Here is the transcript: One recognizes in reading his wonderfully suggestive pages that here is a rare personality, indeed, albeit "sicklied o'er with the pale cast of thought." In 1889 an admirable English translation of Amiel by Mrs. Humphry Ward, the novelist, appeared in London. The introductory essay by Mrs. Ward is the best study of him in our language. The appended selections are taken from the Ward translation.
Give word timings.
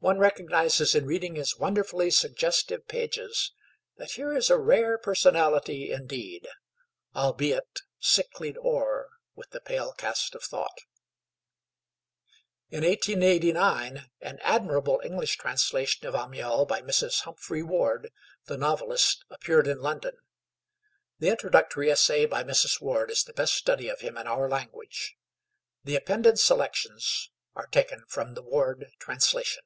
One 0.00 0.20
recognizes 0.20 0.94
in 0.94 1.06
reading 1.06 1.34
his 1.34 1.56
wonderfully 1.56 2.12
suggestive 2.12 2.86
pages 2.86 3.50
that 3.96 4.12
here 4.12 4.32
is 4.36 4.48
a 4.48 4.56
rare 4.56 4.96
personality, 4.96 5.90
indeed, 5.90 6.46
albeit 7.16 7.80
"sicklied 8.00 8.56
o'er 8.58 9.08
with 9.34 9.50
the 9.50 9.60
pale 9.60 9.92
cast 9.94 10.36
of 10.36 10.44
thought." 10.44 10.78
In 12.70 12.84
1889 12.84 14.08
an 14.20 14.38
admirable 14.42 15.00
English 15.02 15.36
translation 15.36 16.06
of 16.06 16.14
Amiel 16.14 16.64
by 16.64 16.80
Mrs. 16.80 17.22
Humphry 17.22 17.64
Ward, 17.64 18.12
the 18.44 18.56
novelist, 18.56 19.24
appeared 19.30 19.66
in 19.66 19.80
London. 19.80 20.16
The 21.18 21.30
introductory 21.30 21.90
essay 21.90 22.24
by 22.24 22.44
Mrs. 22.44 22.80
Ward 22.80 23.10
is 23.10 23.24
the 23.24 23.32
best 23.34 23.54
study 23.54 23.88
of 23.88 23.98
him 23.98 24.16
in 24.16 24.28
our 24.28 24.48
language. 24.48 25.16
The 25.82 25.96
appended 25.96 26.38
selections 26.38 27.32
are 27.56 27.66
taken 27.66 28.04
from 28.06 28.34
the 28.34 28.42
Ward 28.42 28.86
translation. 29.00 29.64